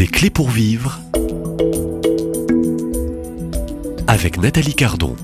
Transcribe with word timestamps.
Des 0.00 0.06
clés 0.06 0.30
pour 0.30 0.48
vivre 0.48 0.98
avec 4.06 4.40
Nathalie 4.40 4.72
Cardon. 4.72 5.14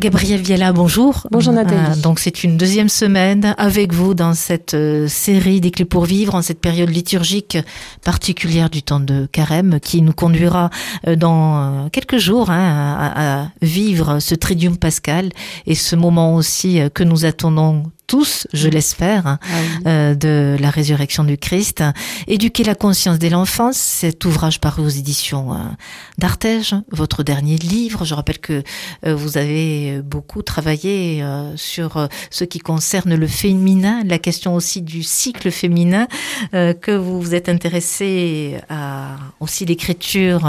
Gabriel 0.00 0.40
Viala, 0.40 0.72
bonjour. 0.72 1.28
Bonjour 1.30 1.52
Nathalie. 1.52 2.00
donc 2.00 2.18
c'est 2.18 2.42
une 2.42 2.56
deuxième 2.56 2.88
semaine 2.88 3.54
avec 3.56 3.92
vous 3.92 4.14
dans 4.14 4.34
cette 4.34 4.74
euh, 4.74 5.06
série 5.06 5.60
des 5.60 5.70
clés 5.70 5.84
pour 5.84 6.06
vivre, 6.06 6.34
en 6.34 6.42
cette 6.42 6.60
période 6.60 6.90
liturgique 6.90 7.56
particulière 8.04 8.68
du 8.68 8.82
temps 8.82 8.98
de 8.98 9.26
carême 9.30 9.78
qui 9.78 10.02
nous 10.02 10.12
conduira 10.12 10.70
euh, 11.06 11.14
dans 11.14 11.84
euh, 11.84 11.88
quelques 11.92 12.18
jours 12.18 12.50
hein, 12.50 12.96
à, 12.98 13.42
à, 13.42 13.48
vivre 13.62 14.18
ce 14.18 14.34
tridium 14.34 14.76
pascal 14.76 15.30
et 15.68 15.76
ce 15.76 15.94
moment 15.94 16.34
aussi 16.34 16.80
que 16.94 17.04
nous 17.04 17.26
attendons 17.26 17.84
tous, 18.12 18.46
je 18.52 18.68
l'espère, 18.68 19.26
hein, 19.26 19.38
ah 19.42 19.46
oui. 19.46 19.82
euh, 19.86 20.14
de 20.14 20.58
la 20.60 20.68
résurrection 20.68 21.24
du 21.24 21.38
Christ. 21.38 21.82
Éduquer 22.26 22.62
la 22.62 22.74
conscience 22.74 23.18
dès 23.18 23.30
l'enfance, 23.30 23.78
cet 23.78 24.26
ouvrage 24.26 24.60
paru 24.60 24.82
aux 24.82 24.90
éditions 24.90 25.54
euh, 25.54 25.56
d'Artege, 26.18 26.74
votre 26.90 27.22
dernier 27.22 27.56
livre. 27.56 28.04
Je 28.04 28.12
rappelle 28.12 28.38
que 28.38 28.62
euh, 29.06 29.14
vous 29.14 29.38
avez 29.38 30.02
beaucoup 30.02 30.42
travaillé 30.42 31.22
euh, 31.22 31.56
sur 31.56 32.06
ce 32.28 32.44
qui 32.44 32.58
concerne 32.58 33.14
le 33.14 33.26
féminin, 33.26 34.02
la 34.04 34.18
question 34.18 34.54
aussi 34.56 34.82
du 34.82 35.02
cycle 35.02 35.50
féminin, 35.50 36.06
que 36.52 36.94
vous 36.94 37.18
vous 37.18 37.34
êtes 37.34 37.48
intéressé 37.48 38.58
à 38.68 39.16
aussi 39.40 39.64
l'écriture 39.64 40.42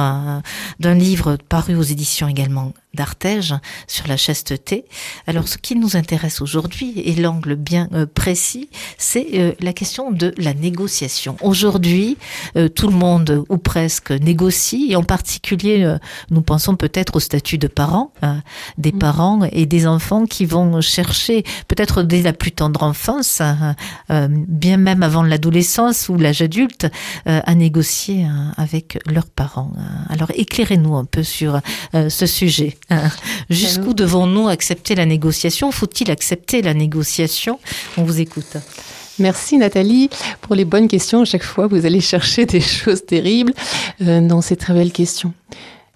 d'un 0.80 0.96
livre 0.96 1.38
paru 1.48 1.76
aux 1.76 1.82
éditions 1.82 2.28
également 2.28 2.74
d'Artege 2.94 3.56
sur 3.88 4.08
la 4.08 4.18
chasteté. 4.18 4.86
Alors 5.28 5.48
ce 5.48 5.58
qui 5.58 5.76
nous 5.76 5.98
intéresse 5.98 6.42
aujourd'hui 6.42 7.00
et 7.00 7.16
l'angle 7.16 7.56
bien 7.56 7.90
euh, 7.94 8.06
précis, 8.06 8.70
c'est 8.98 9.28
euh, 9.34 9.54
la 9.60 9.74
question 9.74 10.12
de 10.12 10.34
la 10.38 10.54
négociation. 10.54 11.36
Aujourd'hui, 11.42 12.18
euh, 12.56 12.70
tout 12.70 12.88
le 12.88 12.96
monde 12.96 13.44
ou 13.50 13.58
presque 13.58 14.12
négocie 14.12 14.88
et 14.92 14.96
en 14.96 15.04
particulier, 15.04 15.98
nous 16.30 16.42
pensons 16.42 16.76
peut-être 16.76 17.16
au 17.16 17.20
statut 17.20 17.58
de 17.58 17.68
parents, 17.68 18.12
hein, 18.22 18.42
des 18.78 18.92
mmh. 18.92 19.00
parents 19.00 19.44
et 19.52 19.66
des 19.66 19.88
enfants 19.88 20.26
qui 20.26 20.46
vont 20.46 20.82
chercher 20.82 21.44
peut-être 21.68 22.04
dès 22.04 22.22
la 22.22 22.34
plus 22.34 22.52
tendre 22.52 22.84
enfance, 22.84 23.42
hein, 23.42 23.76
bien 24.10 24.78
même 24.78 25.04
avant 25.04 25.24
l'adolescence 25.24 26.10
ou 26.10 26.18
l'âge 26.18 26.42
adulte, 26.42 26.88
à 27.26 27.56
négocier 27.56 28.24
hein, 28.24 28.54
avec 28.58 29.00
leurs 29.06 29.30
parents. 29.30 29.72
Alors 30.10 30.32
éclairez-nous 30.36 30.96
un 30.96 31.06
peu 31.06 31.24
sur 31.24 31.60
ce 31.94 32.26
sujet. 32.26 32.78
Jusqu'où 33.50 33.94
devons-nous 33.94 34.48
accepter 34.48 34.96
la 34.96 35.06
négociation? 35.06 35.72
Faut-il 35.72 36.12
accepter 36.12 36.62
la 36.62 36.74
négociation? 36.74 37.60
On 37.98 38.04
vous 38.04 38.20
écoute. 38.20 38.58
Merci 39.20 39.58
Nathalie 39.58 40.10
pour 40.42 40.56
les 40.56 40.66
bonnes 40.66 40.88
questions. 40.88 41.22
À 41.22 41.26
chaque 41.26 41.44
fois, 41.44 41.68
vous 41.68 41.86
allez 41.86 42.02
chercher 42.02 42.46
des 42.46 42.60
choses 42.82 43.06
terribles 43.06 43.54
euh, 44.02 44.22
dans 44.22 44.42
ces 44.42 44.56
très 44.56 44.74
belles 44.74 44.92
questions. 44.92 45.34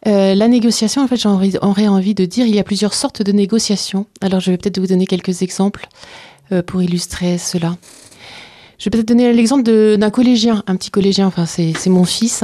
Euh, 0.05 0.35
la 0.35 0.47
négociation, 0.47 1.03
en 1.03 1.07
fait, 1.07 1.17
j'aurais 1.17 1.87
envie 1.87 2.13
de 2.13 2.25
dire, 2.25 2.45
il 2.45 2.55
y 2.55 2.59
a 2.59 2.63
plusieurs 2.63 2.93
sortes 2.93 3.21
de 3.21 3.31
négociations. 3.31 4.05
Alors, 4.21 4.39
je 4.39 4.51
vais 4.51 4.57
peut-être 4.57 4.79
vous 4.79 4.87
donner 4.87 5.07
quelques 5.07 5.41
exemples 5.41 5.87
euh, 6.51 6.61
pour 6.61 6.81
illustrer 6.81 7.37
cela. 7.37 7.75
Je 8.77 8.85
vais 8.85 8.91
peut-être 8.91 9.07
donner 9.07 9.33
l'exemple 9.33 9.63
d'un 9.63 10.09
collégien, 10.11 10.63
un 10.67 10.75
petit 10.75 10.91
collégien, 10.91 11.27
enfin, 11.27 11.45
c'est 11.45 11.87
mon 11.87 12.05
fils. 12.05 12.43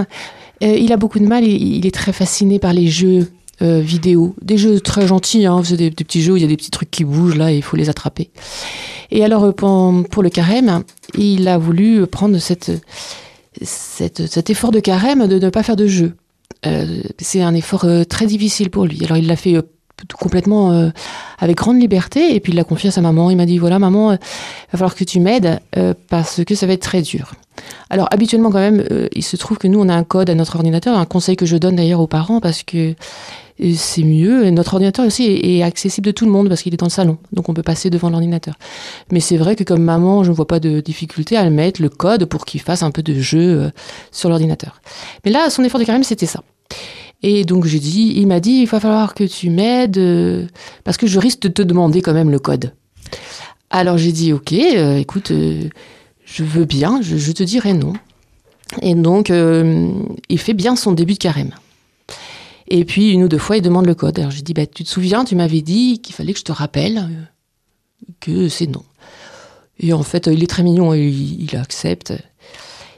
Euh, 0.64 0.76
il 0.76 0.92
a 0.92 0.98
beaucoup 0.98 1.20
de 1.20 1.28
mal, 1.28 1.44
il, 1.44 1.76
il 1.78 1.86
est 1.86 1.94
très 1.94 2.12
fasciné 2.12 2.58
par 2.58 2.74
les 2.74 2.88
jeux 2.88 3.32
euh, 3.62 3.80
vidéo. 3.80 4.36
Des 4.42 4.58
jeux 4.58 4.80
très 4.80 5.08
gentils, 5.08 5.46
hein, 5.46 5.62
des, 5.62 5.90
des, 5.90 6.04
petits 6.04 6.22
jeux 6.22 6.34
où 6.34 6.38
il 6.38 6.42
y 6.42 6.46
a 6.46 6.50
des 6.50 6.58
petits 6.58 6.72
trucs 6.72 6.92
qui 6.92 7.04
bougent 7.04 7.36
là 7.36 7.52
et 7.52 7.58
il 7.58 7.64
faut 7.64 7.78
les 7.78 7.90
attraper. 7.90 8.30
Et 9.12 9.24
alors, 9.24 9.44
euh, 9.44 9.52
pour, 9.52 9.94
pour 10.10 10.24
le 10.24 10.30
carême, 10.30 10.84
il 11.18 11.48
a 11.48 11.58
voulu 11.58 12.08
prendre 12.08 12.38
cette, 12.40 12.72
cette, 13.62 14.26
cet 14.26 14.50
effort 14.50 14.72
de 14.72 14.80
carême 14.80 15.28
de 15.28 15.40
ne 15.40 15.50
pas 15.50 15.64
faire 15.64 15.76
de 15.76 15.88
jeu. 15.88 16.16
Euh, 16.66 17.02
c'est 17.20 17.42
un 17.42 17.54
effort 17.54 17.86
euh, 17.86 18.04
très 18.04 18.26
difficile 18.26 18.70
pour 18.70 18.86
lui. 18.86 19.04
Alors, 19.06 19.18
il 19.18 19.28
l'a 19.28 19.36
fait 19.36 19.56
euh, 20.04 20.16
complètement 20.20 20.72
euh, 20.72 20.90
avec 21.40 21.58
grande 21.58 21.80
liberté 21.80 22.36
et 22.36 22.40
puis 22.40 22.54
il 22.54 22.56
l'a 22.56 22.64
confié 22.64 22.90
à 22.90 22.92
sa 22.92 23.02
maman. 23.02 23.30
Il 23.30 23.38
m'a 23.38 23.46
dit 23.46 23.58
voilà 23.58 23.80
maman, 23.80 24.14
il 24.14 24.18
va 24.72 24.78
falloir 24.78 24.96
que 24.96 25.04
tu 25.04 25.20
m'aides 25.20 25.60
parce 26.10 26.44
que 26.44 26.56
ça 26.56 26.68
va 26.68 26.74
être 26.74 26.82
très 26.82 27.02
dur. 27.02 27.34
Alors 27.90 28.08
habituellement 28.12 28.50
quand 28.50 28.60
même, 28.60 28.84
il 29.14 29.24
se 29.24 29.36
trouve 29.38 29.58
que 29.58 29.68
nous 29.68 29.80
on 29.80 29.90
a 29.90 29.94
un 29.94 30.04
code 30.04 30.30
à 30.30 30.36
notre 30.36 30.56
ordinateur, 30.56 30.98
un 30.98 31.06
conseil 31.06 31.36
que 31.36 31.46
je 31.46 31.58
donne 31.58 31.76
d'ailleurs 31.76 32.00
aux 32.00 32.08
parents 32.08 32.40
parce 32.40 32.64
que 32.64 32.96
c'est 33.76 34.04
mieux. 34.04 34.50
Notre 34.50 34.74
ordinateur 34.74 35.06
aussi 35.06 35.26
est, 35.26 35.62
accessible 35.62 36.08
de 36.08 36.12
tout 36.12 36.26
le 36.26 36.32
monde 36.32 36.50
parce 36.50 36.64
qu'il 36.64 36.74
est 36.74 36.78
dans 36.78 36.88
le 36.88 36.92
salon, 36.92 37.18
donc 37.32 37.50
on 37.50 37.54
peut 37.54 37.64
passer 37.64 37.90
devant 37.90 38.10
l'ordinateur. 38.10 38.56
Mais 39.12 39.20
c'est 39.20 39.38
vrai 39.38 39.56
que 39.56 39.64
comme 39.64 39.84
maman, 39.84 40.24
je 40.24 40.32
ne 40.32 40.36
vois 40.36 40.48
pas 40.48 40.60
de 40.60 40.80
difficulté 40.80 41.38
à 41.38 41.44
le 41.44 41.52
mettre, 41.52 41.82
le 41.82 41.90
code, 41.90 42.26
pour 42.26 42.46
qu'il 42.46 42.62
fasse 42.62 42.84
un 42.84 42.92
peu 42.92 43.04
de 43.04 43.14
jeu 43.14 43.72
sur 44.12 44.30
l'ordinateur. 44.30 44.82
Mais 45.24 45.32
là, 45.32 45.50
son 45.50 45.64
effort 45.64 45.80
de 45.80 45.86
carême, 45.86 46.04
c'était 46.04 46.26
ça. 46.26 46.42
Et 47.24 47.46
donc 47.46 47.66
j'ai 47.66 47.80
dit, 47.80 48.14
il 48.18 48.28
m'a 48.28 48.42
dit, 48.42 48.52
il 48.52 48.66
va 48.68 48.82
falloir 48.82 49.14
que 49.14 49.24
tu 49.24 49.50
m'aides 49.50 49.98
euh, 49.98 50.46
parce 50.84 50.98
que 50.98 51.08
je 51.08 51.20
risque 51.20 51.40
de 51.40 51.48
te 51.48 51.62
demander 51.62 52.02
quand 52.02 52.14
même 52.14 52.30
le 52.30 52.40
code. 52.40 52.74
Alors 53.70 53.98
j'ai 53.98 54.12
dit, 54.12 54.34
ok, 54.34 54.52
euh, 54.52 54.98
écoute, 54.98 55.32
euh, 55.32 55.70
je 56.26 56.44
veux 56.44 56.66
bien, 56.66 57.02
je, 57.02 57.32
te 57.32 57.44
dirai 57.44 57.74
non. 57.74 57.94
Et 58.82 58.94
donc 58.94 59.30
il 59.30 60.40
fait 60.40 60.54
bien 60.54 60.76
son 60.76 60.92
début 60.92 61.14
de 61.14 61.20
carême. 61.20 61.52
Et 62.68 62.86
puis 62.86 63.12
une 63.12 63.24
ou 63.24 63.28
deux 63.28 63.38
fois, 63.38 63.56
il 63.56 63.62
demande 63.62 63.86
le 63.86 63.96
code. 63.96 64.20
Alors 64.20 64.32
j'ai 64.32 64.42
dit, 64.42 64.54
bah, 64.54 64.66
tu 64.66 64.84
te 64.84 64.90
souviens, 64.90 65.24
tu 65.24 65.36
m'avais 65.36 65.62
dit 65.62 66.02
qu'il 66.02 66.14
fallait 66.14 66.34
que 66.34 66.40
je 66.40 66.44
te 66.44 66.52
rappelle 66.52 67.28
que 68.20 68.50
c'est 68.50 68.68
non. 68.68 68.84
Et 69.80 69.94
en 69.94 70.04
fait, 70.04 70.28
il 70.28 70.44
est 70.44 70.48
très 70.48 70.64
mignon, 70.64 70.94
il, 70.94 71.44
il 71.44 71.56
accepte. 71.56 72.14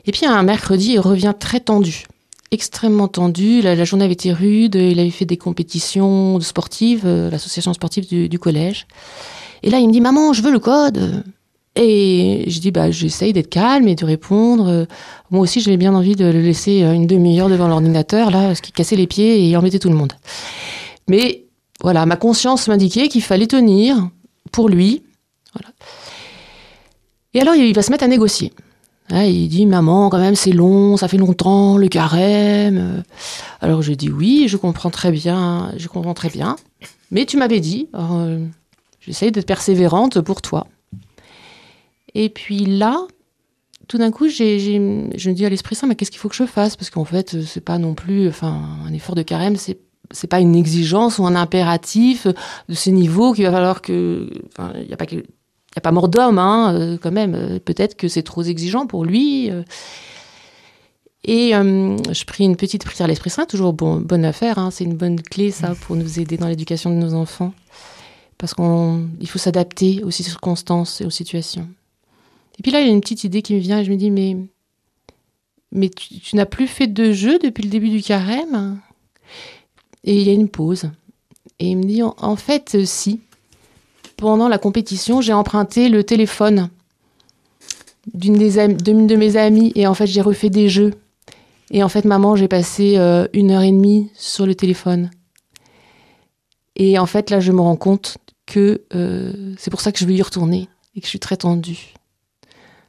Et 0.05 0.11
puis 0.11 0.25
un 0.25 0.41
mercredi, 0.43 0.93
il 0.93 0.99
revient 0.99 1.33
très 1.37 1.59
tendu 1.59 2.05
extrêmement 2.55 3.07
tendu. 3.07 3.61
La, 3.61 3.83
journée 3.85 4.05
avait 4.05 4.13
été 4.13 4.33
rude. 4.33 4.75
Il 4.75 4.99
avait 4.99 5.11
fait 5.11 5.25
des 5.25 5.37
compétitions 5.37 6.39
sportives, 6.39 7.03
euh, 7.05 7.29
l'association 7.29 7.73
sportive 7.73 8.07
du, 8.07 8.39
collège. 8.39 8.87
Et 9.61 9.69
là, 9.69 9.79
il 9.79 9.87
me 9.87 9.93
dit 9.93 10.01
Maman, 10.01 10.33
je 10.33 10.41
veux 10.41 10.51
le 10.51 10.59
code. 10.59 11.23
Et 11.75 12.45
je 12.47 12.59
dis 12.59 12.71
bah, 12.71 12.89
J'essaye 12.89 13.33
d'être 13.33 13.49
calme 13.49 13.87
et 13.87 13.95
de 13.95 14.05
répondre. 14.05 14.87
Moi 15.29 15.41
aussi, 15.41 15.61
j'avais 15.61 15.77
bien 15.77 15.93
envie 15.93 16.15
de 16.15 16.25
le 16.25 16.41
laisser 16.41 16.81
une 16.81 17.05
demi-heure 17.05 17.49
devant 17.49 17.67
l'ordinateur, 17.67 18.31
là, 18.31 18.55
ce 18.55 18.61
qui 18.61 18.71
cassait 18.71 18.95
les 18.95 19.07
pieds 19.07 19.47
et 19.47 19.55
embêtait 19.55 19.79
tout 19.79 19.89
le 19.89 19.95
monde. 19.95 20.13
Mais 21.07 21.45
voilà, 21.81 22.05
ma 22.05 22.15
conscience 22.15 22.67
m'indiquait 22.67 23.09
qu'il 23.09 23.21
fallait 23.21 23.47
tenir 23.47 24.09
pour 24.51 24.69
lui. 24.69 25.03
Voilà. 25.53 25.73
Et 27.33 27.41
alors, 27.41 27.55
il 27.55 27.75
va 27.75 27.81
se 27.81 27.91
mettre 27.91 28.05
à 28.05 28.07
négocier. 28.07 28.53
Ah, 29.11 29.27
il 29.27 29.47
dit 29.49 29.65
maman 29.67 30.09
quand 30.09 30.17
même 30.17 30.35
c'est 30.35 30.51
long, 30.51 30.97
ça 30.97 31.07
fait 31.07 31.17
longtemps 31.17 31.77
le 31.77 31.87
carême. 31.87 33.03
Alors 33.61 33.81
je 33.81 33.93
dis 33.93 34.09
oui, 34.09 34.45
je 34.47 34.57
comprends 34.57 34.89
très 34.89 35.11
bien, 35.11 35.71
je 35.77 35.87
comprends 35.87 36.15
très 36.15 36.29
bien. 36.29 36.55
Mais 37.11 37.25
tu 37.25 37.37
m'avais 37.37 37.59
dit, 37.59 37.87
euh, 37.93 38.43
j'essaye 38.99 39.31
d'être 39.31 39.45
persévérante 39.45 40.21
pour 40.21 40.41
toi. 40.41 40.67
Et 42.15 42.29
puis 42.29 42.65
là, 42.65 43.05
tout 43.87 43.97
d'un 43.97 44.09
coup, 44.09 44.27
je 44.27 44.77
me 44.77 45.33
dis 45.33 45.45
à 45.45 45.49
l'Esprit 45.49 45.75
Saint, 45.75 45.85
mais 45.87 45.95
qu'est-ce 45.95 46.09
qu'il 46.11 46.19
faut 46.19 46.29
que 46.29 46.35
je 46.35 46.45
fasse? 46.45 46.75
Parce 46.75 46.89
qu'en 46.89 47.05
fait, 47.05 47.43
c'est 47.43 47.61
pas 47.63 47.77
non 47.77 47.93
plus, 47.93 48.27
enfin, 48.27 48.61
un 48.85 48.93
effort 48.93 49.15
de 49.15 49.21
carême, 49.21 49.55
c'est 49.55 49.79
c'est 50.11 50.27
pas 50.27 50.39
une 50.39 50.55
exigence 50.55 51.17
ou 51.17 51.25
un 51.25 51.35
impératif 51.35 52.27
de 52.69 52.73
ce 52.75 52.91
niveau 52.91 53.33
qu'il 53.33 53.43
va 53.43 53.51
falloir 53.51 53.81
que, 53.81 54.29
enfin, 54.49 54.71
il 54.75 54.87
y 54.87 54.93
a 54.93 54.97
pas 54.97 55.07
que 55.07 55.23
n'y 55.75 55.79
a 55.79 55.81
pas 55.81 55.91
mort 55.91 56.07
d'homme, 56.07 56.39
hein, 56.39 56.73
euh, 56.73 56.97
quand 56.97 57.11
même. 57.11 57.35
Euh, 57.35 57.59
peut-être 57.59 57.95
que 57.95 58.07
c'est 58.07 58.23
trop 58.23 58.43
exigeant 58.43 58.87
pour 58.87 59.05
lui. 59.05 59.51
Euh. 59.51 59.63
Et 61.23 61.55
euh, 61.55 61.97
je 62.13 62.23
pris 62.25 62.43
une 62.43 62.55
petite 62.55 62.85
prière 62.85 63.05
à 63.05 63.07
l'Esprit 63.07 63.31
Saint, 63.31 63.45
toujours 63.45 63.73
bon, 63.73 63.99
bonne 63.99 64.25
affaire. 64.25 64.59
Hein, 64.59 64.71
c'est 64.71 64.83
une 64.83 64.95
bonne 64.95 65.21
clé, 65.21 65.51
ça, 65.51 65.73
pour 65.75 65.95
nous 65.95 66.19
aider 66.19 66.37
dans 66.37 66.47
l'éducation 66.47 66.91
de 66.91 66.95
nos 66.95 67.13
enfants. 67.13 67.53
Parce 68.37 68.53
qu'il 68.53 69.27
faut 69.27 69.39
s'adapter 69.39 70.03
aux 70.03 70.11
circonstances 70.11 71.01
et 71.01 71.05
aux 71.05 71.09
situations. 71.09 71.67
Et 72.59 72.63
puis 72.63 72.71
là, 72.71 72.79
il 72.79 72.87
y 72.87 72.89
a 72.89 72.93
une 72.93 73.01
petite 73.01 73.23
idée 73.23 73.41
qui 73.41 73.55
me 73.55 73.59
vient 73.59 73.79
et 73.79 73.85
je 73.85 73.91
me 73.91 73.97
dis, 73.97 74.11
mais, 74.11 74.37
mais 75.71 75.89
tu, 75.89 76.19
tu 76.19 76.35
n'as 76.35 76.45
plus 76.45 76.67
fait 76.67 76.87
de 76.87 77.11
jeu 77.11 77.39
depuis 77.39 77.63
le 77.63 77.69
début 77.69 77.89
du 77.89 78.01
carême? 78.01 78.79
Et 80.03 80.15
il 80.15 80.27
y 80.27 80.29
a 80.29 80.33
une 80.33 80.47
pause. 80.47 80.91
Et 81.59 81.69
il 81.69 81.77
me 81.77 81.83
dit, 81.83 82.03
en, 82.03 82.15
en 82.19 82.35
fait, 82.35 82.85
si 82.85 83.21
pendant 84.17 84.47
la 84.47 84.57
compétition, 84.57 85.21
j'ai 85.21 85.33
emprunté 85.33 85.89
le 85.89 86.03
téléphone 86.03 86.69
d'une 88.13 88.37
de 88.37 89.15
mes 89.15 89.37
amies 89.37 89.71
et 89.75 89.87
en 89.87 89.93
fait 89.95 90.05
j'ai 90.05 90.21
refait 90.21 90.49
des 90.49 90.69
jeux. 90.69 90.93
Et 91.71 91.83
en 91.83 91.89
fait, 91.89 92.05
maman, 92.05 92.35
j'ai 92.35 92.47
passé 92.47 92.97
euh, 92.97 93.27
une 93.33 93.51
heure 93.51 93.63
et 93.63 93.71
demie 93.71 94.09
sur 94.15 94.45
le 94.45 94.55
téléphone. 94.55 95.09
Et 96.75 96.99
en 96.99 97.05
fait, 97.05 97.29
là, 97.29 97.39
je 97.39 97.51
me 97.51 97.61
rends 97.61 97.75
compte 97.75 98.17
que 98.45 98.83
euh, 98.93 99.55
c'est 99.57 99.71
pour 99.71 99.81
ça 99.81 99.91
que 99.91 99.99
je 99.99 100.05
veux 100.05 100.13
y 100.13 100.21
retourner 100.21 100.69
et 100.95 100.99
que 100.99 101.05
je 101.05 101.09
suis 101.09 101.19
très 101.19 101.37
tendue. 101.37 101.93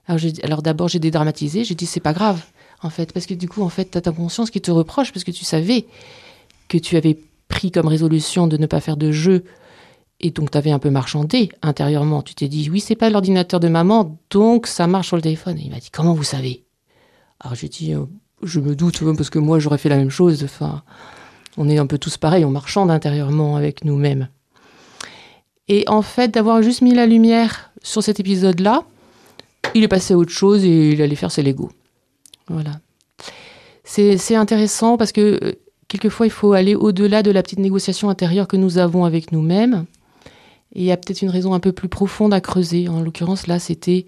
Alors, 0.07 0.63
d'abord, 0.63 0.89
j'ai 0.89 0.99
dédramatisé. 0.99 1.65
J'ai 1.65 1.75
dit, 1.75 1.87
c'est 1.87 2.01
pas 2.01 2.13
grave, 2.13 2.45
en 2.83 2.91
fait, 2.91 3.13
parce 3.13 3.27
que 3.27 3.35
du 3.35 3.49
coup, 3.49 3.63
en 3.63 3.69
fait, 3.69 3.91
tu 3.91 3.99
as 3.99 4.03
ta 4.03 4.13
conscience 4.13 4.51
qui 4.51 4.61
te 4.61 4.71
reproche 4.71 5.13
parce 5.13 5.25
que 5.25 5.31
tu 5.31 5.45
savais 5.45 5.87
que 6.69 6.79
tu 6.79 6.97
avais 6.97 7.19
pris 7.49 7.71
comme 7.71 7.89
résolution 7.89 8.47
de 8.47 8.57
ne 8.57 8.67
pas 8.67 8.81
faire 8.81 8.97
de 8.97 9.11
jeu 9.11 9.45
Et 10.21 10.31
donc, 10.31 10.51
tu 10.51 10.59
avais 10.59 10.71
un 10.71 10.79
peu 10.79 10.91
marchandé 10.91 11.51
intérieurement. 11.63 12.23
Tu 12.23 12.35
t'es 12.35 12.49
dit, 12.49 12.71
oui, 12.71 12.81
c'est 12.81 12.95
pas 12.95 13.11
l'ordinateur 13.11 13.61
de 13.61 13.69
maman, 13.69 14.19
donc 14.31 14.67
ça 14.67 14.87
marche 14.87 15.09
sur 15.09 15.17
le 15.17 15.23
téléphone. 15.23 15.59
Et 15.59 15.63
il 15.65 15.71
m'a 15.71 15.79
dit, 15.79 15.91
comment 15.91 16.15
vous 16.15 16.25
savez? 16.25 16.65
Alors, 17.41 17.55
j'ai 17.55 17.69
dit, 17.69 17.95
euh, 17.95 18.05
je 18.43 18.61
me 18.61 18.75
doute, 18.75 19.03
euh, 19.03 19.15
parce 19.15 19.31
que 19.31 19.39
moi, 19.39 19.59
j'aurais 19.59 19.79
fait 19.79 19.91
la 19.91 19.97
même 19.97 20.11
chose. 20.11 20.43
Enfin, 20.43 20.83
on 21.57 21.69
est 21.69 21.79
un 21.79 21.87
peu 21.87 21.99
tous 21.99 22.17
pareils, 22.17 22.45
on 22.45 22.51
marchande 22.51 22.91
intérieurement 22.91 23.57
avec 23.57 23.85
nous-mêmes. 23.85 24.29
Et 25.69 25.85
en 25.89 26.03
fait, 26.03 26.29
d'avoir 26.29 26.63
juste 26.63 26.83
mis 26.83 26.95
la 26.95 27.07
lumière 27.07 27.73
sur 27.83 28.03
cet 28.03 28.21
épisode-là, 28.21 28.85
il 29.75 29.83
est 29.83 29.89
passé 29.89 30.15
à 30.15 30.17
autre 30.17 30.33
chose 30.33 30.65
et 30.65 30.93
il 30.93 31.03
allait 31.03 31.17
faire 31.17 31.31
ses 31.31 31.43
Lego. 31.43 31.71
Voilà. 32.49 32.81
C'est 33.85 34.35
intéressant 34.35 34.97
parce 34.97 35.13
que 35.13 35.39
euh, 35.43 35.53
quelquefois, 35.89 36.27
il 36.27 36.33
faut 36.33 36.53
aller 36.53 36.75
au-delà 36.75 37.23
de 37.23 37.31
la 37.31 37.43
petite 37.43 37.59
négociation 37.59 38.09
intérieure 38.09 38.49
que 38.49 38.57
nous 38.57 38.79
avons 38.79 39.05
avec 39.05 39.33
nous-mêmes. 39.33 39.87
Et 40.77 40.81
il 40.81 40.85
y 40.85 40.93
a 40.93 40.97
peut-être 40.99 41.23
une 41.23 41.31
raison 41.31 41.55
un 41.55 41.61
peu 41.61 41.73
plus 41.73 41.89
profonde 41.89 42.35
à 42.35 42.41
creuser. 42.43 42.89
En 42.89 43.01
l'occurrence, 43.01 43.47
là, 43.47 43.59
c'était 43.59 44.05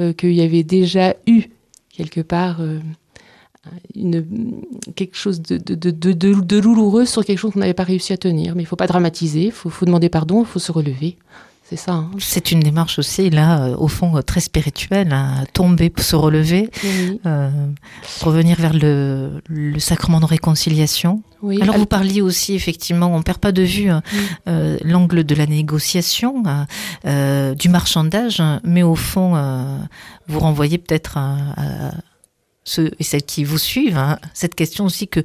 euh, 0.00 0.12
qu'il 0.12 0.32
y 0.32 0.42
avait 0.42 0.64
déjà 0.64 1.14
eu, 1.28 1.44
quelque 1.88 2.20
part, 2.20 2.60
euh, 2.60 2.80
une, 3.94 4.26
quelque 4.96 5.16
chose 5.16 5.40
de, 5.40 5.56
de, 5.56 5.76
de, 5.76 6.12
de, 6.12 6.60
douloureux 6.60 7.06
sur 7.06 7.24
quelque 7.24 7.38
chose 7.38 7.52
qu'on 7.52 7.60
n'avait 7.60 7.74
pas 7.74 7.84
réussi 7.84 8.12
à 8.12 8.16
tenir. 8.16 8.56
Mais 8.56 8.62
il 8.62 8.64
ne 8.64 8.68
faut 8.68 8.74
pas 8.74 8.88
dramatiser, 8.88 9.44
il 9.44 9.52
faut, 9.52 9.70
faut, 9.70 9.86
demander 9.86 10.08
pardon, 10.08 10.40
il 10.40 10.46
faut 10.46 10.58
se 10.58 10.72
relever. 10.72 11.16
C'est 11.62 11.76
ça. 11.76 11.92
Hein. 11.92 12.10
C'est 12.18 12.50
une 12.50 12.58
démarche 12.58 12.98
aussi, 12.98 13.30
là, 13.30 13.66
euh, 13.66 13.76
au 13.76 13.86
fond, 13.86 14.20
très 14.26 14.40
spirituelle, 14.40 15.12
hein, 15.12 15.44
tomber 15.52 15.90
pour 15.90 16.02
se 16.02 16.16
relever, 16.16 16.70
euh, 17.24 17.50
revenir 18.22 18.56
vers 18.56 18.72
le, 18.74 19.40
le, 19.48 19.78
sacrement 19.78 20.18
de 20.18 20.26
réconciliation. 20.26 21.22
Oui. 21.42 21.60
Alors, 21.62 21.76
vous 21.78 21.86
parliez 21.86 22.20
aussi, 22.20 22.54
effectivement, 22.54 23.06
on 23.08 23.18
ne 23.18 23.22
perd 23.22 23.38
pas 23.38 23.52
de 23.52 23.62
vue 23.62 23.88
hein, 23.88 24.02
euh, 24.48 24.78
l'angle 24.82 25.24
de 25.24 25.34
la 25.34 25.46
négociation, 25.46 26.42
euh, 27.06 27.54
du 27.54 27.68
marchandage, 27.68 28.42
mais 28.64 28.82
au 28.82 28.94
fond, 28.94 29.36
euh, 29.36 29.78
vous 30.28 30.40
renvoyez 30.40 30.78
peut-être 30.78 31.16
à, 31.16 31.36
à, 31.56 31.90
ceux 32.64 32.90
et 32.98 33.04
celles 33.04 33.22
qui 33.22 33.44
vous 33.44 33.58
suivent 33.58 33.96
hein, 33.96 34.18
cette 34.34 34.54
question 34.54 34.84
aussi 34.84 35.08
que 35.08 35.20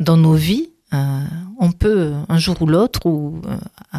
dans 0.00 0.16
nos 0.16 0.34
vies, 0.34 0.70
euh, 0.92 1.24
on 1.58 1.72
peut 1.72 2.12
un 2.28 2.38
jour 2.38 2.60
ou 2.62 2.66
l'autre 2.66 3.06
ou 3.06 3.40
euh, 3.46 3.98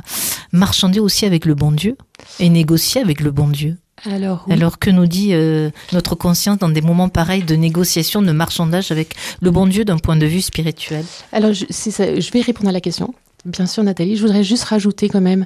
marchander 0.51 0.99
aussi 0.99 1.25
avec 1.25 1.45
le 1.45 1.55
bon 1.55 1.71
Dieu 1.71 1.97
et 2.39 2.49
négocier 2.49 3.01
avec 3.01 3.21
le 3.21 3.31
bon 3.31 3.47
Dieu. 3.47 3.77
Alors, 4.03 4.43
oui. 4.47 4.53
Alors 4.53 4.77
que 4.77 4.89
nous 4.89 5.07
dit 5.07 5.33
euh, 5.33 5.69
notre 5.93 6.15
conscience 6.15 6.57
dans 6.57 6.69
des 6.69 6.81
moments 6.81 7.09
pareils 7.09 7.43
de 7.43 7.55
négociation, 7.55 8.21
de 8.21 8.31
marchandage 8.31 8.91
avec 8.91 9.15
le 9.41 9.51
bon 9.51 9.67
Dieu 9.67 9.85
d'un 9.85 9.97
point 9.97 10.17
de 10.17 10.25
vue 10.25 10.41
spirituel? 10.41 11.05
Alors 11.31 11.53
je, 11.53 11.65
ça, 11.69 12.19
je 12.19 12.31
vais 12.31 12.41
répondre 12.41 12.69
à 12.69 12.73
la 12.73 12.81
question. 12.81 13.13
Bien 13.45 13.65
sûr, 13.67 13.83
Nathalie. 13.83 14.17
Je 14.17 14.21
voudrais 14.21 14.43
juste 14.43 14.65
rajouter 14.65 15.07
quand 15.07 15.21
même 15.21 15.45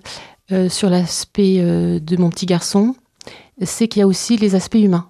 euh, 0.52 0.68
sur 0.68 0.90
l'aspect 0.90 1.58
euh, 1.60 2.00
de 2.00 2.18
mon 2.18 2.30
petit 2.30 2.48
garçon, 2.48 2.96
c'est 3.62 3.88
qu'il 3.88 4.00
y 4.00 4.04
a 4.04 4.08
aussi 4.08 4.36
les 4.38 4.56
aspects 4.56 4.76
humains. 4.76 5.10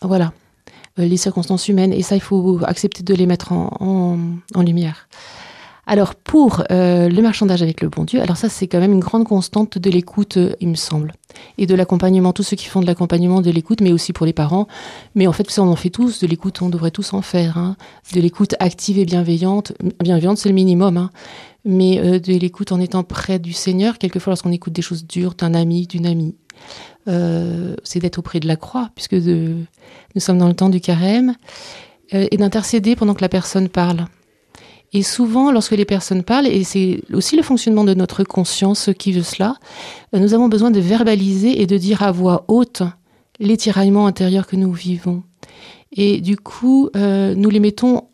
Voilà. 0.00 0.32
Les 0.96 1.16
circonstances 1.16 1.68
humaines. 1.68 1.92
Et 1.92 2.02
ça, 2.02 2.14
il 2.14 2.20
faut 2.22 2.60
accepter 2.64 3.02
de 3.02 3.14
les 3.14 3.26
mettre 3.26 3.52
en, 3.52 3.76
en, 3.80 4.18
en 4.58 4.62
lumière. 4.62 5.08
Alors 5.86 6.14
pour 6.14 6.62
euh, 6.70 7.08
le 7.08 7.22
marchandage 7.22 7.62
avec 7.62 7.80
le 7.80 7.88
bon 7.88 8.04
Dieu, 8.04 8.20
alors 8.20 8.36
ça 8.36 8.48
c'est 8.48 8.68
quand 8.68 8.80
même 8.80 8.92
une 8.92 9.00
grande 9.00 9.24
constante 9.24 9.78
de 9.78 9.90
l'écoute, 9.90 10.36
euh, 10.36 10.54
il 10.60 10.68
me 10.68 10.74
semble, 10.74 11.12
et 11.58 11.66
de 11.66 11.74
l'accompagnement, 11.74 12.32
tous 12.32 12.42
ceux 12.42 12.56
qui 12.56 12.66
font 12.66 12.80
de 12.80 12.86
l'accompagnement 12.86 13.40
de 13.40 13.50
l'écoute, 13.50 13.80
mais 13.80 13.92
aussi 13.92 14.12
pour 14.12 14.26
les 14.26 14.32
parents. 14.32 14.68
Mais 15.14 15.26
en 15.26 15.32
fait, 15.32 15.50
ça 15.50 15.62
on 15.62 15.68
en 15.68 15.76
fait 15.76 15.90
tous, 15.90 16.20
de 16.20 16.26
l'écoute, 16.26 16.62
on 16.62 16.68
devrait 16.68 16.90
tous 16.90 17.12
en 17.12 17.22
faire. 17.22 17.58
Hein. 17.58 17.76
De 18.14 18.20
l'écoute 18.20 18.54
active 18.60 18.98
et 18.98 19.04
bienveillante, 19.04 19.72
bienveillante 20.02 20.38
c'est 20.38 20.48
le 20.48 20.54
minimum, 20.54 20.96
hein. 20.96 21.10
mais 21.64 21.98
euh, 21.98 22.18
de 22.18 22.32
l'écoute 22.34 22.72
en 22.72 22.80
étant 22.80 23.02
près 23.02 23.38
du 23.38 23.52
Seigneur, 23.52 23.98
quelquefois 23.98 24.32
lorsqu'on 24.32 24.52
écoute 24.52 24.72
des 24.72 24.82
choses 24.82 25.06
dures 25.06 25.34
d'un 25.34 25.54
ami, 25.54 25.86
d'une 25.86 26.06
amie. 26.06 26.34
Euh, 27.08 27.74
c'est 27.82 28.00
d'être 28.00 28.18
auprès 28.18 28.40
de 28.40 28.46
la 28.46 28.56
croix, 28.56 28.90
puisque 28.94 29.14
de, 29.14 29.56
nous 30.14 30.20
sommes 30.20 30.38
dans 30.38 30.48
le 30.48 30.54
temps 30.54 30.68
du 30.68 30.80
carême, 30.80 31.34
euh, 32.14 32.26
et 32.30 32.36
d'intercéder 32.36 32.96
pendant 32.96 33.14
que 33.14 33.22
la 33.22 33.28
personne 33.28 33.68
parle. 33.68 34.06
Et 34.92 35.02
souvent, 35.02 35.52
lorsque 35.52 35.72
les 35.72 35.84
personnes 35.84 36.24
parlent, 36.24 36.48
et 36.48 36.64
c'est 36.64 37.02
aussi 37.12 37.36
le 37.36 37.42
fonctionnement 37.42 37.84
de 37.84 37.94
notre 37.94 38.24
conscience 38.24 38.90
qui 38.98 39.12
veut 39.12 39.22
cela, 39.22 39.54
nous 40.12 40.34
avons 40.34 40.48
besoin 40.48 40.70
de 40.70 40.80
verbaliser 40.80 41.62
et 41.62 41.66
de 41.66 41.76
dire 41.76 42.02
à 42.02 42.10
voix 42.10 42.44
haute 42.48 42.82
les 43.38 43.56
tiraillements 43.56 44.06
intérieurs 44.06 44.46
que 44.46 44.56
nous 44.56 44.72
vivons. 44.72 45.22
Et 45.92 46.20
du 46.20 46.36
coup, 46.36 46.90
euh, 46.96 47.34
nous 47.34 47.50
les 47.50 47.60
mettons, 47.60 48.08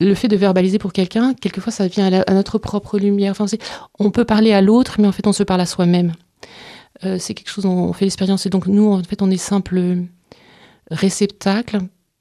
le 0.00 0.14
fait 0.14 0.28
de 0.28 0.36
verbaliser 0.36 0.78
pour 0.78 0.92
quelqu'un, 0.92 1.34
quelquefois 1.34 1.72
ça 1.72 1.86
vient 1.86 2.12
à, 2.12 2.34
notre 2.34 2.58
propre 2.58 2.98
lumière. 2.98 3.34
On 3.98 4.10
peut 4.10 4.24
parler 4.24 4.52
à 4.52 4.60
l'autre, 4.60 4.96
mais 5.00 5.08
en 5.08 5.12
fait 5.12 5.26
on 5.26 5.32
se 5.32 5.42
parle 5.42 5.60
à 5.60 5.66
soi-même. 5.66 6.12
Euh, 7.04 7.16
c'est 7.18 7.34
quelque 7.34 7.50
chose 7.50 7.64
dont 7.64 7.70
on 7.70 7.92
fait 7.92 8.04
l'expérience. 8.04 8.46
Et 8.46 8.50
donc 8.50 8.66
nous, 8.66 8.92
en 8.92 9.02
fait, 9.02 9.22
on 9.22 9.30
est 9.30 9.36
simple 9.36 9.98
réceptacle 10.90 11.78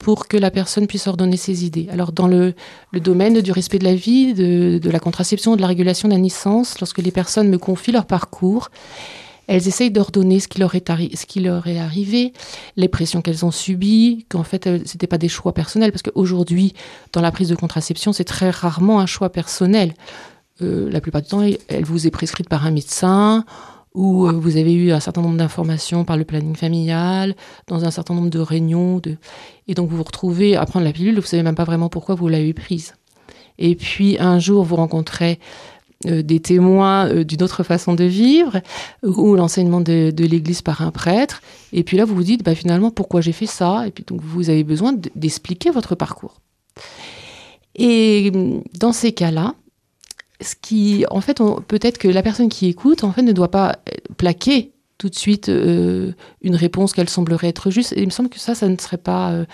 pour 0.07 0.29
que 0.29 0.37
la 0.37 0.51
personne 0.51 0.87
puisse 0.87 1.05
ordonner 1.05 1.35
ses 1.35 1.65
idées. 1.65 1.89
Alors 1.91 2.13
dans 2.13 2.29
le, 2.29 2.53
domaine 2.93 3.41
du 3.41 3.51
respect 3.51 3.77
de 3.77 3.83
la 3.83 3.93
vie, 3.93 4.33
de, 4.33 4.89
la 4.89 4.99
contraception, 4.99 5.57
de 5.57 5.61
la 5.61 5.67
régulation 5.67 6.07
de 6.07 6.13
la 6.13 6.19
naissance, 6.19 6.79
lorsque 6.79 6.99
les 6.99 7.11
personnes 7.11 7.49
me 7.49 7.57
confient 7.57 7.91
leur 7.91 8.05
parcours, 8.05 8.69
elles 9.47 9.67
essayent 9.67 9.91
d'ordonner 9.91 10.39
ce 10.39 10.47
qui 10.47 10.59
leur 10.59 10.75
est, 10.75 10.87
ce 10.87 11.77
arrivé, 11.77 12.31
les 12.77 12.87
pressions 12.87 13.21
qu'elles 13.21 13.43
ont 13.43 13.51
subies, 13.51 14.25
qu'en 14.29 14.45
fait 14.45 14.69
c'était 14.85 15.07
pas 15.07 15.17
des 15.17 15.27
choix 15.27 15.53
personnels, 15.53 15.91
parce 15.91 16.03
qu'aujourd'hui 16.03 16.73
dans 17.11 17.19
la 17.19 17.33
prise 17.33 17.49
de 17.49 17.55
contraception 17.55 18.13
c'est 18.13 18.23
très 18.23 18.49
rarement 18.49 19.01
un 19.01 19.07
choix 19.07 19.29
personnel. 19.29 19.93
Euh, 20.61 20.89
la 20.89 21.01
plupart 21.01 21.21
du 21.21 21.27
temps 21.27 21.41
elle 21.41 21.83
vous 21.83 22.07
est 22.07 22.11
prescrite 22.11 22.47
par 22.47 22.65
un 22.65 22.71
médecin 22.71 23.43
où 23.97 24.27
vous 24.31 24.57
avez 24.57 24.75
eu 24.75 24.91
un 24.91 24.99
certain 24.99 25.23
nombre 25.23 25.37
d'informations 25.37 26.05
par 26.05 26.17
le 26.17 26.23
planning 26.23 26.55
familial, 26.55 27.35
dans 27.65 27.83
un 27.83 27.89
certain 27.89 28.13
nombre 28.13 28.29
de 28.29 28.37
réunions, 28.37 29.01
et 29.67 29.73
donc 29.73 29.89
vous 29.89 29.97
vous 29.97 30.03
retrouvez 30.03 30.55
à 30.55 30.63
prendre 30.67 30.85
la 30.85 30.93
pilule, 30.93 31.15
vous 31.15 31.25
savez 31.25 31.41
même 31.41 31.55
pas 31.55 31.63
vraiment 31.63 31.89
pourquoi 31.89 32.13
vous 32.13 32.27
l'avez 32.27 32.53
prise. 32.53 32.93
Et 33.57 33.75
puis 33.75 34.19
un 34.19 34.37
jour, 34.37 34.63
vous 34.63 34.75
rencontrez 34.75 35.39
euh, 36.05 36.21
des 36.21 36.39
témoins 36.39 37.07
euh, 37.07 37.23
d'une 37.23 37.41
autre 37.41 37.63
façon 37.63 37.95
de 37.95 38.03
vivre, 38.03 38.61
ou 39.01 39.35
l'enseignement 39.35 39.81
de, 39.81 40.11
de 40.11 40.25
l'Église 40.25 40.61
par 40.61 40.83
un 40.83 40.91
prêtre, 40.91 41.41
et 41.73 41.81
puis 41.83 41.97
là 41.97 42.05
vous 42.05 42.13
vous 42.13 42.23
dites, 42.23 42.43
bah, 42.43 42.53
finalement, 42.53 42.91
pourquoi 42.91 43.21
j'ai 43.21 43.31
fait 43.31 43.47
ça? 43.47 43.87
Et 43.87 43.91
puis 43.91 44.03
donc 44.05 44.21
vous 44.21 44.51
avez 44.51 44.63
besoin 44.63 44.93
d'expliquer 45.15 45.71
votre 45.71 45.95
parcours. 45.95 46.35
Et 47.73 48.31
dans 48.79 48.93
ces 48.93 49.11
cas-là, 49.11 49.55
ce 50.41 50.55
qui, 50.55 51.05
en 51.09 51.21
fait, 51.21 51.41
peut-être 51.67 51.97
que 51.97 52.07
la 52.07 52.21
personne 52.21 52.49
qui 52.49 52.67
écoute, 52.67 53.03
en 53.03 53.11
fait, 53.11 53.23
ne 53.23 53.31
doit 53.31 53.51
pas 53.51 53.77
plaquer 54.17 54.73
tout 54.97 55.09
de 55.09 55.15
suite 55.15 55.49
euh, 55.49 56.13
une 56.41 56.55
réponse 56.55 56.93
qu'elle 56.93 57.09
semblerait 57.09 57.47
être 57.47 57.69
juste. 57.69 57.93
Il 57.97 58.05
me 58.05 58.09
semble 58.11 58.29
que 58.29 58.39
ça, 58.39 58.55
ça 58.55 58.67
ne 58.67 58.77
serait 58.77 58.97
pas, 58.97 59.31
euh, 59.31 59.45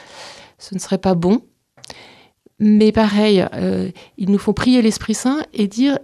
ce 0.57 0.73
ne 0.75 0.79
serait 0.79 0.97
pas 0.97 1.15
bon. 1.15 1.41
Mais 2.59 2.91
pareil, 2.91 3.45
euh, 3.53 3.89
il 4.17 4.29
nous 4.29 4.37
faut 4.37 4.53
prier 4.53 4.81
l'Esprit 4.81 5.13
Saint 5.13 5.43
et 5.53 5.67
dire, 5.67 5.99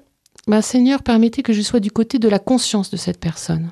Seigneur, 0.62 1.04
permettez 1.04 1.44
que 1.44 1.54
je 1.54 1.62
sois 1.62 1.80
du 1.80 1.92
côté 1.92 2.20
de 2.20 2.28
la 2.28 2.40
conscience 2.40 2.90
de 2.90 2.98
cette 2.98 3.20
personne. 3.20 3.72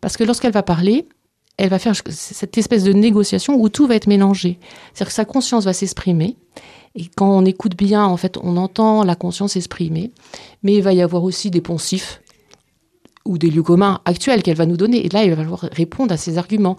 Parce 0.00 0.16
que 0.16 0.24
lorsqu'elle 0.24 0.52
va 0.52 0.62
parler, 0.62 1.08
elle 1.56 1.70
va 1.70 1.78
faire 1.78 1.94
cette 2.10 2.56
espèce 2.58 2.84
de 2.84 2.92
négociation 2.92 3.60
où 3.60 3.68
tout 3.68 3.86
va 3.86 3.96
être 3.96 4.06
mélangé. 4.06 4.58
C'est-à-dire 4.92 5.08
que 5.08 5.14
sa 5.14 5.24
conscience 5.24 5.64
va 5.64 5.72
s'exprimer. 5.72 6.36
Et 6.98 7.08
quand 7.14 7.30
on 7.30 7.44
écoute 7.44 7.76
bien, 7.76 8.04
en 8.04 8.16
fait, 8.16 8.38
on 8.42 8.56
entend 8.56 9.04
la 9.04 9.14
conscience 9.14 9.52
s'exprimer. 9.52 10.10
Mais 10.64 10.74
il 10.74 10.82
va 10.82 10.92
y 10.92 11.00
avoir 11.00 11.22
aussi 11.22 11.48
des 11.48 11.60
poncifs 11.60 12.20
ou 13.24 13.38
des 13.38 13.50
lieux 13.50 13.62
communs 13.62 14.00
actuels 14.04 14.42
qu'elle 14.42 14.56
va 14.56 14.66
nous 14.66 14.76
donner. 14.76 15.06
Et 15.06 15.08
là, 15.08 15.22
il 15.22 15.30
va 15.30 15.36
falloir 15.36 15.60
répondre 15.72 16.12
à 16.12 16.16
ces 16.16 16.38
arguments. 16.38 16.76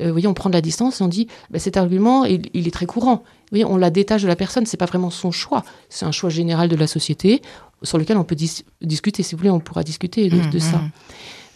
Euh, 0.00 0.06
vous 0.06 0.12
voyez, 0.12 0.26
on 0.26 0.34
prend 0.34 0.48
de 0.48 0.54
la 0.54 0.62
distance 0.62 1.00
et 1.02 1.04
on 1.04 1.08
dit, 1.08 1.28
bah, 1.50 1.58
cet 1.58 1.76
argument, 1.76 2.24
il, 2.24 2.48
il, 2.54 2.66
est 2.66 2.70
très 2.70 2.86
courant. 2.86 3.16
Vous 3.16 3.48
voyez, 3.50 3.66
on 3.66 3.76
la 3.76 3.90
détache 3.90 4.22
de 4.22 4.28
la 4.28 4.36
personne, 4.36 4.64
c'est 4.64 4.78
pas 4.78 4.86
vraiment 4.86 5.10
son 5.10 5.30
choix. 5.30 5.62
C'est 5.90 6.06
un 6.06 6.12
choix 6.12 6.30
général 6.30 6.70
de 6.70 6.76
la 6.76 6.86
société 6.86 7.42
sur 7.82 7.98
lequel 7.98 8.16
on 8.16 8.24
peut 8.24 8.36
dis 8.36 8.64
discuter. 8.80 9.22
Si 9.22 9.34
vous 9.34 9.40
voulez, 9.40 9.50
on 9.50 9.60
pourra 9.60 9.82
discuter 9.82 10.30
de, 10.30 10.36
mmh, 10.36 10.50
de 10.50 10.58
ça. 10.58 10.80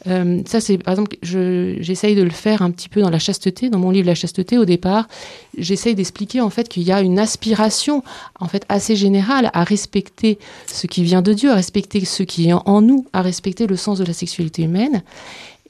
Euh, 0.06 0.42
ça, 0.46 0.60
c'est 0.60 0.78
par 0.78 0.92
exemple, 0.92 1.16
j'essaye 1.22 2.14
je, 2.14 2.18
de 2.18 2.22
le 2.22 2.30
faire 2.30 2.62
un 2.62 2.70
petit 2.70 2.88
peu 2.88 3.00
dans 3.00 3.10
la 3.10 3.18
chasteté, 3.18 3.70
dans 3.70 3.78
mon 3.78 3.90
livre 3.90 4.06
La 4.06 4.14
chasteté. 4.14 4.58
Au 4.58 4.64
départ, 4.64 5.08
j'essaye 5.56 5.94
d'expliquer 5.94 6.40
en 6.40 6.50
fait 6.50 6.68
qu'il 6.68 6.82
y 6.82 6.92
a 6.92 7.00
une 7.00 7.18
aspiration 7.18 8.02
en 8.38 8.48
fait 8.48 8.64
assez 8.68 8.96
générale 8.96 9.50
à 9.52 9.64
respecter 9.64 10.38
ce 10.66 10.86
qui 10.86 11.02
vient 11.04 11.22
de 11.22 11.32
Dieu, 11.32 11.50
à 11.50 11.54
respecter 11.54 12.04
ce 12.04 12.22
qui 12.22 12.48
est 12.48 12.52
en 12.52 12.82
nous, 12.82 13.06
à 13.12 13.22
respecter 13.22 13.66
le 13.66 13.76
sens 13.76 13.98
de 13.98 14.04
la 14.04 14.12
sexualité 14.12 14.62
humaine. 14.62 15.02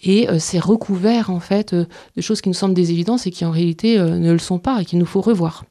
Et 0.03 0.29
euh, 0.29 0.39
c'est 0.39 0.59
recouvert 0.59 1.31
en 1.31 1.41
fait 1.41 1.73
euh, 1.73 1.87
de 2.17 2.23
choses 2.23 2.41
qui 2.41 2.49
nous 2.49 2.55
semblent 2.55 2.75
des 2.75 2.91
évidences 2.91 3.27
et 3.27 3.31
qui 3.31 3.45
en 3.45 3.51
réalité 3.51 3.99
ne 3.99 4.33
le 4.33 4.39
sont 4.39 4.59
pas 4.59 4.83
et 4.83 4.85
qu'il 4.85 4.99
nous 4.99 5.07
faut 5.07 5.21
revoir. 5.21 5.65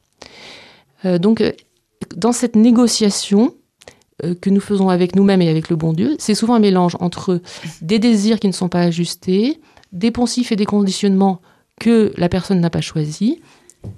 Donc, 1.19 1.43
dans 2.15 2.31
cette 2.31 2.55
négociation, 2.55 3.53
que 4.41 4.49
nous 4.49 4.61
faisons 4.61 4.89
avec 4.89 5.15
nous-mêmes 5.15 5.41
et 5.41 5.49
avec 5.49 5.69
le 5.69 5.75
bon 5.75 5.93
Dieu, 5.93 6.15
c'est 6.19 6.35
souvent 6.35 6.55
un 6.55 6.59
mélange 6.59 6.95
entre 6.99 7.41
des 7.81 7.99
désirs 7.99 8.39
qui 8.39 8.47
ne 8.47 8.53
sont 8.53 8.69
pas 8.69 8.81
ajustés, 8.81 9.59
des 9.91 10.11
poncifs 10.11 10.51
et 10.51 10.55
des 10.55 10.65
conditionnements 10.65 11.41
que 11.79 12.13
la 12.17 12.29
personne 12.29 12.59
n'a 12.59 12.69
pas 12.69 12.81
choisi, 12.81 13.41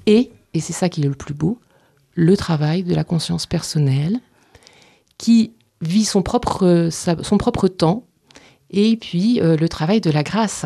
et, 0.05 0.31
et 0.53 0.59
c'est 0.59 0.73
ça 0.73 0.89
qui 0.89 1.01
est 1.01 1.07
le 1.07 1.15
plus 1.15 1.33
beau, 1.33 1.59
le 2.13 2.37
travail 2.37 2.83
de 2.83 2.95
la 2.95 3.03
conscience 3.03 3.45
personnelle 3.45 4.19
qui 5.17 5.51
vit 5.81 6.05
son 6.05 6.21
propre, 6.21 6.89
son 6.89 7.37
propre 7.37 7.67
temps 7.67 8.07
et 8.69 8.97
puis 8.97 9.39
euh, 9.41 9.55
le 9.57 9.69
travail 9.69 10.01
de 10.01 10.09
la 10.09 10.23
grâce. 10.23 10.65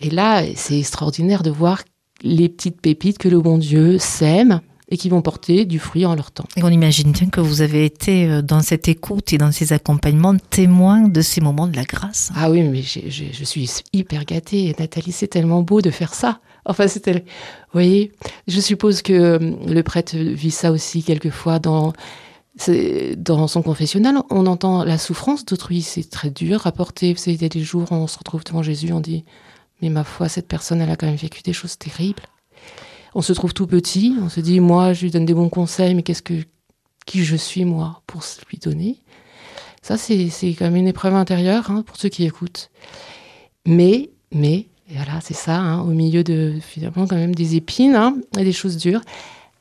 Et 0.00 0.10
là, 0.10 0.42
c'est 0.56 0.78
extraordinaire 0.78 1.42
de 1.42 1.50
voir 1.50 1.82
les 2.22 2.48
petites 2.48 2.80
pépites 2.80 3.18
que 3.18 3.28
le 3.28 3.40
bon 3.40 3.58
Dieu 3.58 3.98
sème 3.98 4.60
et 4.88 4.96
qui 4.96 5.08
vont 5.08 5.22
porter 5.22 5.64
du 5.64 5.78
fruit 5.78 6.04
en 6.04 6.14
leur 6.14 6.30
temps. 6.30 6.44
Et 6.56 6.62
on 6.62 6.68
imagine 6.68 7.12
bien 7.12 7.28
que 7.28 7.40
vous 7.40 7.62
avez 7.62 7.84
été 7.84 8.28
euh, 8.28 8.42
dans 8.42 8.60
cette 8.60 8.86
écoute 8.88 9.32
et 9.32 9.38
dans 9.38 9.50
ces 9.50 9.72
accompagnements 9.72 10.36
témoin 10.36 11.08
de 11.08 11.22
ces 11.22 11.40
moments 11.40 11.66
de 11.66 11.76
la 11.76 11.84
grâce. 11.84 12.30
Ah 12.36 12.50
oui, 12.50 12.62
mais 12.62 12.82
je 12.82 13.44
suis 13.44 13.70
hyper 13.92 14.24
gâtée. 14.24 14.74
Nathalie, 14.78 15.12
c'est 15.12 15.28
tellement 15.28 15.62
beau 15.62 15.80
de 15.80 15.90
faire 15.90 16.14
ça. 16.14 16.40
Enfin, 16.66 16.86
c'était... 16.86 17.14
Vous 17.14 17.20
voyez, 17.72 18.12
je 18.46 18.60
suppose 18.60 19.02
que 19.02 19.12
euh, 19.12 19.38
le 19.66 19.82
prêtre 19.82 20.16
vit 20.16 20.50
ça 20.50 20.70
aussi 20.70 21.02
quelquefois 21.02 21.58
dans, 21.58 21.92
dans 23.16 23.48
son 23.48 23.62
confessionnal. 23.62 24.16
On 24.30 24.46
entend 24.46 24.84
la 24.84 24.98
souffrance 24.98 25.44
d'autrui, 25.44 25.82
c'est 25.82 26.08
très 26.08 26.30
dur 26.30 26.66
à 26.66 26.72
porter. 26.72 27.12
Vous 27.12 27.18
savez, 27.18 27.36
il 27.36 27.42
y 27.42 27.46
a 27.46 27.48
des 27.48 27.62
jours 27.62 27.90
où 27.90 27.94
on 27.94 28.06
se 28.06 28.18
retrouve 28.18 28.44
devant 28.44 28.62
Jésus, 28.62 28.92
on 28.92 29.00
dit, 29.00 29.24
mais 29.82 29.88
ma 29.88 30.04
foi, 30.04 30.28
cette 30.28 30.46
personne, 30.46 30.80
elle 30.80 30.90
a 30.90 30.96
quand 30.96 31.06
même 31.06 31.16
vécu 31.16 31.42
des 31.42 31.52
choses 31.52 31.78
terribles. 31.78 32.22
On 33.14 33.22
se 33.22 33.32
trouve 33.32 33.54
tout 33.54 33.66
petit, 33.66 34.16
on 34.20 34.28
se 34.28 34.40
dit, 34.40 34.60
moi, 34.60 34.92
je 34.92 35.02
lui 35.02 35.10
donne 35.10 35.24
des 35.24 35.34
bons 35.34 35.48
conseils, 35.48 35.94
mais 35.94 36.02
qu'est-ce 36.02 36.22
que, 36.22 36.42
qui 37.06 37.24
je 37.24 37.36
suis, 37.36 37.64
moi, 37.64 38.02
pour 38.06 38.22
lui 38.50 38.58
donner? 38.58 38.98
Ça, 39.82 39.96
c'est 39.96 40.30
c'est 40.30 40.54
quand 40.54 40.64
même 40.64 40.76
une 40.76 40.88
épreuve 40.88 41.14
intérieure 41.14 41.70
hein, 41.70 41.82
pour 41.82 41.96
ceux 41.96 42.08
qui 42.08 42.24
écoutent. 42.24 42.70
Mais, 43.66 44.10
mais, 44.32 44.66
et 44.90 44.94
voilà, 44.94 45.20
c'est 45.20 45.34
ça, 45.34 45.56
hein, 45.56 45.82
au 45.82 45.90
milieu 45.90 46.24
de, 46.24 46.58
finalement, 46.60 47.06
quand 47.06 47.16
même 47.16 47.34
des 47.34 47.54
épines 47.56 47.94
hein, 47.94 48.16
et 48.38 48.44
des 48.44 48.52
choses 48.52 48.76
dures, 48.78 49.02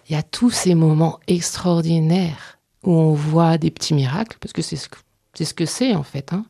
il 0.09 0.13
y 0.13 0.15
a 0.15 0.23
tous 0.23 0.49
ces 0.49 0.75
moments 0.75 1.19
extraordinaires 1.27 2.57
où 2.83 2.91
on 2.91 3.13
voit 3.13 3.57
des 3.57 3.71
petits 3.71 3.93
miracles, 3.93 4.37
parce 4.39 4.51
que 4.51 4.61
c'est 4.61 4.75
ce 4.75 4.87
que 4.87 5.65
c'est 5.65 5.91
ce 5.91 5.95
en 5.95 6.03
fait. 6.03 6.33
hein. 6.33 6.45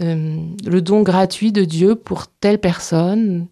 Euh, 0.00 0.40
le 0.64 0.80
don 0.80 1.02
gratuit 1.02 1.52
de 1.52 1.64
Dieu 1.64 1.96
pour 1.96 2.28
telle 2.28 2.58
personne. 2.58 3.46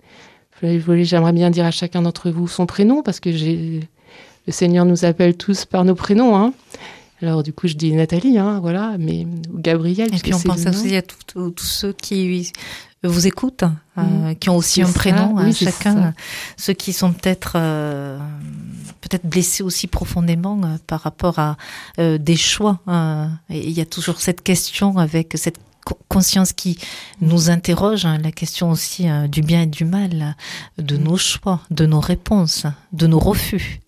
J'aimerais 0.62 1.32
bien 1.32 1.50
dire 1.50 1.64
à 1.66 1.70
chacun 1.70 2.02
d'entre 2.02 2.30
vous 2.30 2.48
son 2.48 2.66
prénom, 2.66 3.02
parce 3.02 3.20
que 3.20 3.28
le 3.30 4.52
Seigneur 4.52 4.84
nous 4.84 5.04
appelle 5.04 5.36
tous 5.36 5.64
par 5.64 5.84
nos 5.84 5.94
prénoms. 5.94 6.36
hein. 6.36 6.52
Alors, 7.22 7.42
du 7.42 7.52
coup, 7.52 7.66
je 7.66 7.75
dis 7.75 7.92
Nathalie, 7.92 8.36
hein, 8.38 8.60
voilà, 8.60 8.96
mais 8.98 9.26
ou 9.52 9.58
Gabriel. 9.58 10.14
Et 10.14 10.18
puis 10.18 10.34
on 10.34 10.40
pense 10.40 10.66
aussi 10.66 10.94
à 10.96 11.02
tous- 11.02 11.54
ceux 11.58 11.92
qui 11.94 12.52
vous 13.02 13.26
écoutent, 13.26 13.62
euh, 13.98 14.02
Mhm. 14.02 14.36
qui 14.36 14.50
ont 14.50 14.56
aussi 14.56 14.82
un 14.82 14.86
ça, 14.86 14.92
prénom, 14.92 15.34
oui, 15.36 15.44
hein, 15.44 15.52
chacun. 15.52 15.94
ça. 15.94 16.12
Ceux 16.58 16.72
qui 16.75 16.92
sont 16.92 17.12
peut-être 17.12 17.52
euh, 17.56 18.18
peut-être 19.00 19.25
blessés 19.26 19.62
aussi 19.62 19.86
profondément 19.86 20.60
euh, 20.64 20.76
par 20.86 21.00
rapport 21.00 21.38
à 21.38 21.56
euh, 21.98 22.18
des 22.18 22.36
choix. 22.36 22.80
euh, 22.88 23.26
et 23.48 23.66
il 23.66 23.72
y 23.72 23.80
a 23.80 23.86
toujours 23.86 24.20
cette 24.20 24.42
question 24.42 24.98
avec 24.98 25.32
cette 25.36 25.58
conscience 26.08 26.52
qui 26.52 26.78
nous 27.20 27.50
interroge, 27.50 28.04
hein, 28.06 28.18
la 28.22 28.32
question 28.32 28.70
aussi 28.70 29.08
euh, 29.08 29.26
du 29.28 29.42
bien 29.42 29.62
et 29.62 29.66
du 29.66 29.84
mal, 29.84 30.36
de 30.78 30.96
Mhm. 30.96 31.02
nos 31.04 31.16
choix, 31.16 31.60
de 31.70 31.86
nos 31.86 32.00
réponses, 32.00 32.66
de 32.92 33.06
nos 33.06 33.18
refus. 33.18 33.80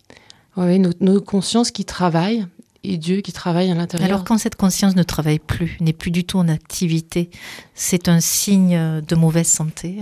Oui, 0.57 0.79
nos, 0.79 0.91
nos 0.99 1.21
consciences 1.21 1.71
qui 1.71 1.85
travaillent 1.85 2.45
et 2.83 2.97
Dieu 2.97 3.21
qui 3.21 3.31
travaille 3.33 3.69
à 3.71 3.75
l'intérieur. 3.75 4.07
Alors 4.09 4.23
quand 4.23 4.37
cette 4.37 4.55
conscience 4.55 4.95
ne 4.95 5.03
travaille 5.03 5.39
plus, 5.39 5.77
n'est 5.81 5.93
plus 5.93 6.11
du 6.11 6.23
tout 6.23 6.37
en 6.39 6.47
activité, 6.47 7.29
c'est 7.75 8.07
un 8.07 8.19
signe 8.21 8.75
euh, 8.75 9.01
de 9.01 9.15
mauvaise 9.15 9.47
santé. 9.47 9.97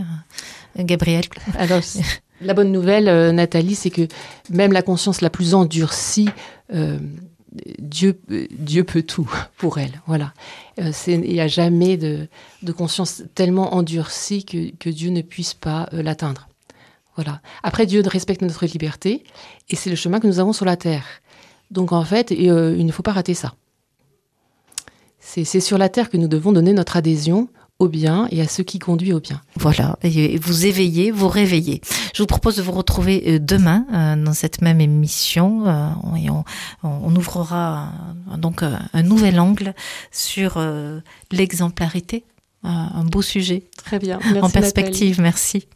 euh, 0.80 0.84
Gabriel, 0.84 1.24
Alors, 1.58 1.82
la 2.42 2.54
bonne 2.54 2.72
nouvelle, 2.72 3.08
euh, 3.08 3.32
Nathalie, 3.32 3.74
c'est 3.76 3.90
que 3.90 4.08
même 4.52 4.72
la 4.74 4.84
conscience 4.84 5.22
la 5.22 5.30
plus 5.32 5.56
endurcie, 5.56 6.30
euh, 6.74 7.00
Dieu, 7.80 8.20
Dieu 8.52 8.84
peut 8.84 9.04
tout 9.04 9.30
pour 9.58 9.78
elle. 9.78 10.02
Voilà. 10.08 10.34
Euh, 10.80 10.92
Il 11.08 11.22
n'y 11.22 11.42
a 11.42 11.48
jamais 11.48 11.98
de, 11.98 12.28
conscience 12.76 13.24
tellement 13.36 13.76
endurcie 13.76 14.46
que, 14.46 14.90
Dieu 14.90 15.10
ne 15.10 15.22
puisse 15.22 15.54
pas 15.54 15.90
euh, 15.94 16.02
l'atteindre. 16.02 16.48
Voilà. 17.16 17.42
Après, 17.64 17.86
Dieu 17.86 18.02
respecte 18.06 18.42
notre 18.42 18.66
liberté 18.66 19.24
et 19.70 19.76
c'est 19.76 19.90
le 19.90 19.96
chemin 19.96 20.20
que 20.20 20.28
nous 20.28 20.40
avons 20.40 20.54
sur 20.54 20.66
la 20.66 20.78
terre. 20.78 21.06
Donc, 21.72 21.92
en 21.92 22.04
fait, 22.04 22.32
euh, 22.32 22.76
il 22.78 22.86
ne 22.86 22.92
faut 22.92 23.04
pas 23.04 23.14
rater 23.14 23.34
ça. 23.34 23.56
C'est 25.20 25.60
sur 25.60 25.78
la 25.78 25.90
terre 25.90 26.10
que 26.10 26.16
nous 26.16 26.30
devons 26.30 26.54
donner 26.54 26.72
notre 26.72 26.96
adhésion 26.96 27.50
au 27.80 27.88
bien 27.88 28.28
et 28.32 28.42
à 28.42 28.48
ce 28.48 28.62
qui 28.62 28.80
conduit 28.80 29.14
au 29.14 29.20
bien. 29.20 29.42
voilà, 29.56 29.98
et 30.04 30.38
vous 30.40 30.66
éveillez, 30.66 31.12
vous 31.12 31.28
réveillez. 31.28 31.82
Je 32.16 32.24
vous 32.24 32.28
propose 32.28 32.56
de 32.56 32.62
vous 32.64 32.72
retrouver 32.72 33.24
euh, 33.28 33.40
demain 33.40 33.86
euh, 33.94 34.16
dans 34.16 34.34
cette 34.34 34.62
même 34.62 34.82
émission 34.82 35.68
euh, 35.68 35.90
et 36.18 36.30
on, 36.30 36.44
on 36.84 37.16
ouvrira 37.16 37.90
euh, 38.34 38.38
donc 38.38 38.64
un 38.64 39.04
nouvel 39.04 39.40
angle 39.40 39.74
sur 40.12 40.60
l'exemplarité, 41.32 42.26
un 42.64 43.04
beau 43.04 43.22
sujet 43.22 43.64
Très 43.84 44.00
bien. 44.00 44.20
en 44.42 44.50
perspective. 44.50 45.22
Merci. 45.22 45.68